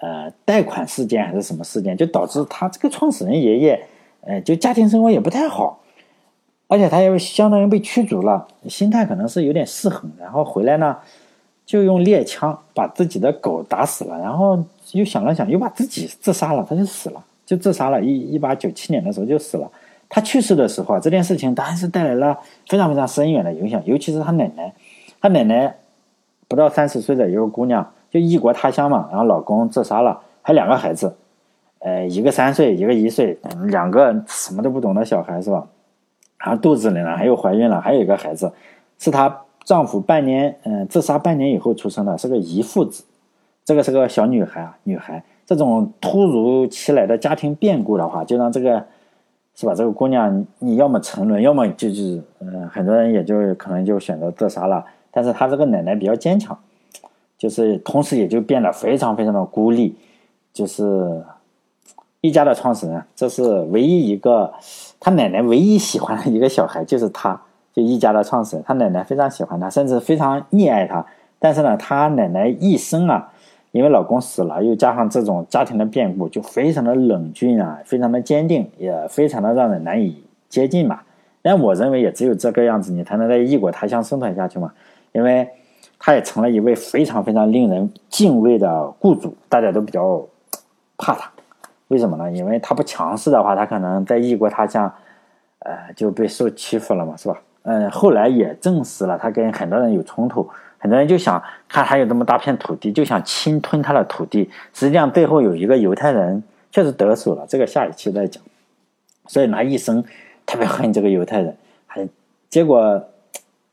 [0.00, 3.86] 呃贷款事件还是什么事件，就导致他这个创始人爷爷。
[4.26, 5.80] 呃，就家庭生活也不太好，
[6.66, 10.10] 而且他又相当于被驱逐了，心态可能是有点失衡。
[10.18, 10.96] 然后回来呢，
[11.66, 18.00] 就用猎枪把自己的狗打死了，然后又想了想，又把自己自杀了，他就死了，就自杀了。
[18.02, 19.70] 一一八九七年的时候就死了。
[20.08, 24.72] 他去世的时候啊，这件事情当然是带来了非常非常深远的影响，尤其是他奶奶，
[25.20, 25.74] 他奶奶
[26.46, 31.16] 不到三十岁的一个姑娘，就异国他乡嘛，然后老公自杀了，还两个孩子。
[31.80, 35.66] 呃，一个三岁，一个一岁，两个什么都不懂的小孩是吧？
[36.38, 38.52] 然后肚子里呢，还有怀孕了，还有一个孩子，
[38.98, 43.04] 是他丈夫半年，嗯，自杀半年以后出生的，是个遗腹子。
[43.64, 45.24] 这个是个小女孩啊，女孩。
[45.46, 48.84] 这种突如其来的家庭变故的话，就让这个，
[49.54, 49.74] 是吧？
[49.74, 54.84] 这个姑娘，你要么沉沦，要么就是，嗯，很多人也就可能就选择自杀了。
[55.10, 56.58] 但是她这个奶奶比较坚强，
[57.38, 59.96] 就是同时也就变得非常非常的孤立，
[60.52, 61.22] 就是。
[62.20, 64.50] 一家的创始人，这是唯一一个
[64.98, 67.38] 他奶奶唯一喜欢的一个小孩，就是他，
[67.74, 68.64] 就一家的创始人。
[68.66, 71.04] 他奶奶非常喜欢他，甚至非常溺爱他。
[71.38, 73.30] 但是呢，他奶奶一生啊，
[73.72, 81.00] 因为老公死了，又加上这种家庭的变故，就非常的冷峻啊，非常的坚定，也非常的让人难以接近嘛。
[81.42, 84.72] 但我认为，也只有这个样子，你才能在异国他乡生存下去嘛。
[85.12, 85.48] 因为
[85.98, 90.24] 他也成了一位非常非常令人敬畏的雇主，大家都比较
[90.96, 91.30] 怕他。
[91.88, 92.32] 为什么呢？
[92.32, 94.90] 因为他不强势的话，他可能在异国他乡，
[95.58, 97.38] 呃，就被受欺负了嘛，是吧？
[97.64, 100.48] 嗯，后来也证实了，他跟很多人有冲突，
[100.78, 104.48] 很多人就想看他有这么大片土地，就想侵吞他的土地。
[104.72, 108.42] 实际上背后有一个犹太人确实得手了，这个下一期再讲。
[109.26, 110.04] 所以他一生
[110.46, 112.08] 特别恨这个犹太人，还
[112.48, 113.02] 结果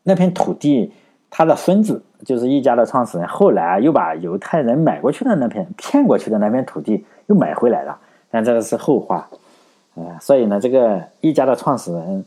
[0.02, 0.92] 那片土地，
[1.30, 7.04] 他的孙子就是一家的创始人，后来又把犹太人买过去的那片骗过去的那片土地。
[7.26, 7.96] 又买回来了，
[8.30, 9.28] 但这个是后话，
[9.94, 12.24] 呃，所以呢，这个一家的创始人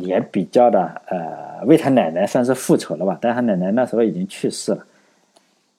[0.00, 3.18] 也比较的呃，为他奶奶算是复仇了吧？
[3.20, 4.84] 但他奶奶那时候已经去世了。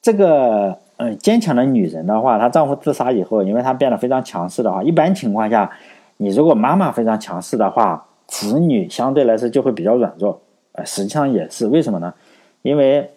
[0.02, 5.70] 这个嗯，坚强的女人的话，她丈夫自杀以后，因为她变得非常强势的话，一般情况下，
[6.18, 10.40] 你如果妈妈非常强势的话，子女相对来说就会比较软弱。
[10.72, 12.12] 呃，实际上也是为什么呢？
[12.62, 13.10] 因为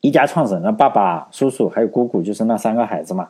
[0.00, 3.28] 一家创始人的爸爸、叔叔还有姑姑，就是那三个孩子嘛。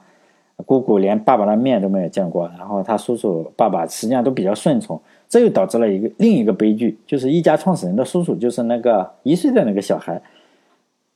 [0.66, 10.22] 姑姑连爸爸的面都没有见过，然后他叔叔、爸爸实际上都比较顺从，这又导致了一个另一个悲剧，就是一家创始人的叔叔就是那个一岁的那个小孩，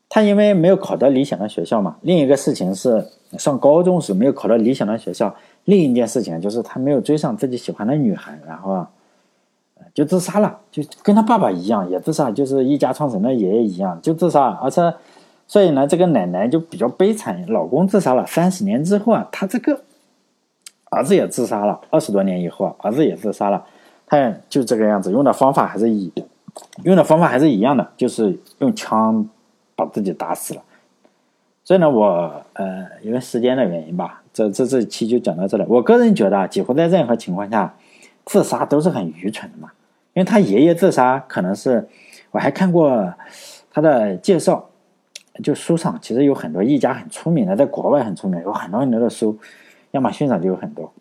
[0.08, 1.96] 他因为没有考到理想的学校嘛。
[2.02, 3.06] 另一个事情是
[3.38, 5.32] 上高中时没有考到理想的学校，
[5.64, 8.84] 另一件事情就是他没有追上自己喜欢的女孩，然后
[9.94, 14.92] 就自杀了，就跟他爸爸一样也自杀，就是一家创始人的爷爷一样就自杀，而且。
[15.48, 18.24] 所以呢，这个奶奶就比较悲惨，老公自杀了。
[18.26, 19.80] 三十年之后啊，她这个
[20.90, 21.80] 儿子也自杀了。
[21.90, 23.64] 二十多年以后啊，儿子也自杀了。
[24.06, 26.12] 他就这个样子，用的方法还是一
[26.84, 29.28] 用的方法还是一样的，就是用枪
[29.74, 30.62] 把自己打死了。
[31.64, 35.64] 所以呢，我呃，因为时间的原因吧，这这这期就讲到这里。
[35.68, 37.74] 我个人觉得，几乎在任何情况下，
[38.24, 39.70] 自杀都是很愚蠢的嘛。
[40.14, 41.86] 因为他爷爷自杀，可能是
[42.30, 43.12] 我还看过
[43.70, 44.67] 他的介绍。
[45.42, 49.38] 就书上其实有很多一家很出名的，在国外很出名，有很多很多的书，
[49.92, 50.92] 亚马逊上就有很多。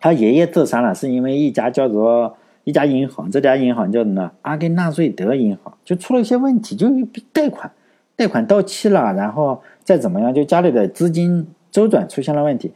[0.00, 4.30] 他爷爷自杀了，是因为一家叫做一家银行，这家银行叫什么？
[4.42, 6.88] 阿根纳瑞德银行，就出了一些问题，就
[7.32, 7.70] 贷款，
[8.14, 12.72] 贷款到期了，然后再怎么样，就家里的资金周转出现了问题。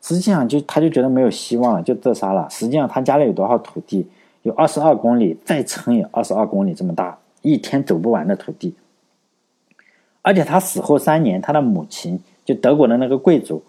[0.00, 2.48] 实际上，就他就觉得没有希望了，就自杀了。
[2.48, 4.06] 实际上，他家里有多少土地？
[4.42, 8.74] 有二十二公里，再乘以二十二公里这么大，一天走不完的土地。
[10.22, 13.62] 而且他死后三年，他的母亲就德国的那个贵族，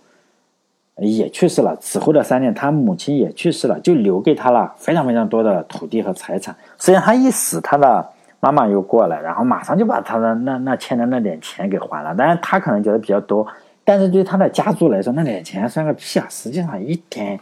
[0.97, 1.75] 也去世了。
[1.77, 6.55] 此后的三年，他母亲也去世了，就留给他了非常非常多的土地和财产。
[6.77, 8.05] 虽然他一死，他的
[8.39, 12.13] 妈妈又过来，然后马上就把他的那那欠的那点钱给还了。
[12.15, 13.47] 当然，他可能觉得比较多，
[13.85, 16.27] 但是对他的家族来说，那点钱算个屁啊！
[16.29, 17.39] 实际上一点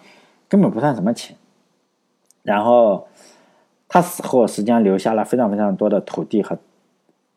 [0.48, 1.36] 根本不算什么钱。
[2.44, 3.08] 然后
[3.88, 6.58] 他死后，实际上留下了非常非常多的土地和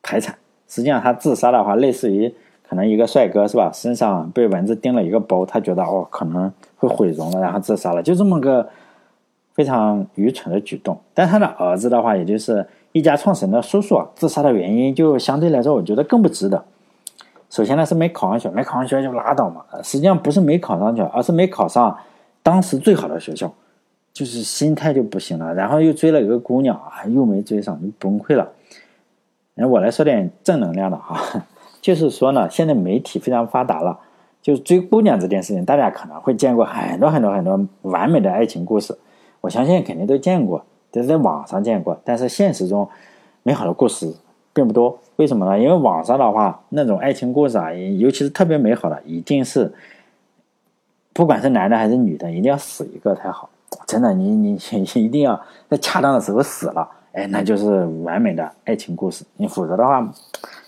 [0.03, 0.37] 财产。
[0.73, 2.35] 实际上，他自杀的话，类似于
[2.67, 8.67] 可能一个帅哥是吧，身上被蚊子叮了一个包，他觉得哦可能会毁容了，然后自杀了，就这么个
[9.53, 10.99] 非常愚蠢的举动。
[11.13, 16.65] 但他的儿子的话，也就是一家创始人的叔叔，自杀的原因就相对来说，我觉得更不值得。
[17.51, 19.63] 首先呢是没考上学，没考上学就拉倒嘛。
[19.83, 21.95] 实际上不是没考上去，而是没考上
[22.43, 23.53] 当时最好的学校，
[24.15, 25.53] 就是心态就不行了。
[25.53, 28.49] 然后又追了一个姑娘啊，又没追上，就崩溃了。
[29.55, 31.45] 那我来说点正能量的哈，
[31.81, 33.99] 就是说呢，现在媒体非常发达了，
[34.41, 38.97] 就是追姑娘这件事情，大家可能会见过很多很多很多完美的爱情故事，
[39.41, 40.65] 我相信肯定都见过。
[40.95, 42.87] 都在网上见过，但是现实中
[43.45, 44.15] 美好的故事
[44.53, 44.99] 并不多。
[45.17, 45.59] 为什么呢？
[45.59, 49.73] 因为网上的话，那种爱情故事啊，尤其是特别美好的，一定是
[51.15, 53.49] 不管是男的还是女的，一定要死一个才好。
[53.87, 55.41] 真的，你你你一定要
[55.71, 59.25] 在恰当的时候死了，哎，那就是完美的爱情故事。
[59.37, 60.13] 你否则的话，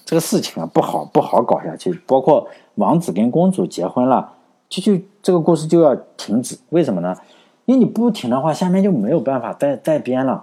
[0.04, 1.92] 这个事情啊不好不好搞下去。
[2.06, 4.32] 包括王子跟公主结婚了，
[4.68, 6.58] 就就这个故事就要停止。
[6.68, 7.16] 为什么呢？
[7.64, 10.42] 因为你不停的话，下面就没有办法再再编了。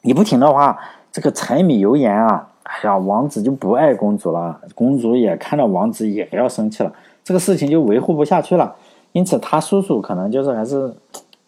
[0.00, 0.76] 你不停的话，
[1.12, 6.92] 这个柴米油盐啊，哎呀，王子就不爱公主了，公主也看到王子也要生气了，
[7.22, 8.74] 这个事情就维护不下去了。
[9.12, 10.92] 因此，他叔叔可能就是还是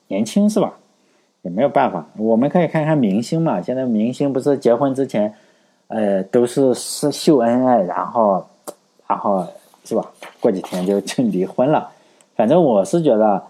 [0.07, 0.72] 年轻，是吧？
[1.45, 2.05] 也没有办法。
[2.18, 5.32] 我们可以看看明星嘛，现在明星不是结婚之前，
[5.86, 8.45] 呃，都是是秀恩爱，然后，
[9.07, 9.47] 然后
[9.84, 10.11] 是吧？
[10.40, 11.90] 过几天就就离婚了。
[12.34, 13.40] 反正我是觉得。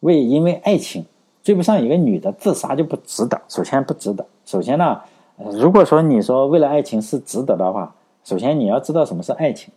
[0.00, 1.04] 为因为爱情
[1.42, 3.38] 追不上一个女的自杀就不值得。
[3.48, 4.24] 首先不值得。
[4.46, 4.98] 首先呢，
[5.36, 7.94] 如果说你说为了爱情是值得的话，
[8.24, 9.70] 首先你要知道什么是爱情。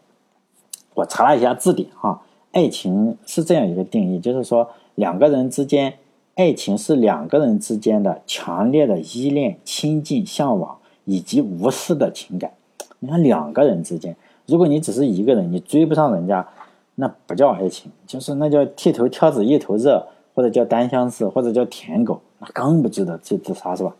[0.94, 2.22] 我查了一下字典哈，
[2.54, 4.66] 爱情是这样一个定义，就是说
[4.96, 5.94] 两个人之间，
[6.36, 12.52] 爱情是两个人之间的强烈的依恋、亲近、向往以及无私的情感。
[13.00, 14.16] 你看两个人之间，
[14.46, 16.48] 如果你只是一个人，你追不上人家，
[16.96, 20.08] 那不叫爱情，就是那叫剃头挑子一头热。
[20.36, 23.94] 或者叫单相思，或者叫舔狗，那更不值得去自杀，是吧？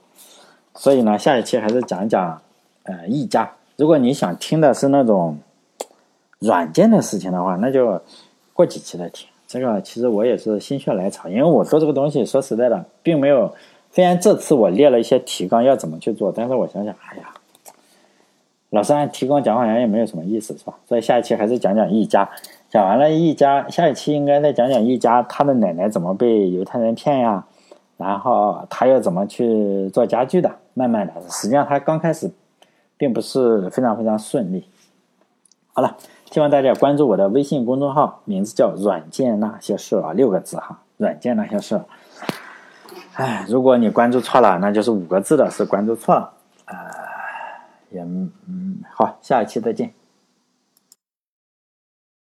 [0.74, 2.42] 所以呢，下一期还是讲一讲，
[2.82, 3.54] 呃，一家。
[3.78, 5.38] 如果你想听的是那种
[6.40, 8.02] 软件的事情的话，那就
[8.52, 9.28] 过几期再听。
[9.54, 13.54] 这个其实我也是心血来潮，因为我做这个东西，说实在的，并没有。
[13.92, 17.30] 虽然这次我列了一些提纲要怎么去做，但是我想想，哎呀，
[18.72, 20.74] 老是按提纲讲好像也没有什么意思，是吧？
[20.88, 22.28] 所以下一期还是讲讲一家。
[22.72, 27.46] 讲完了一家，下一期应该再讲讲一家他的奶奶怎么被犹太人骗呀，
[27.98, 30.52] 然后他又怎么去做家具的。
[30.74, 32.32] 慢慢的，实际上他刚开始
[32.98, 34.66] 并不是非常非常顺利。
[35.72, 35.96] 好了，
[36.34, 41.80] 希望大家关注我的微信公众号，名字叫“软件那些事”啊，六个字哈，“软件那些事”。
[43.14, 46.34] 哎，如果你关注错了，那就是五个字的是关注错了。
[46.66, 46.74] 啊，
[47.92, 49.94] 也嗯，好，下一期再见。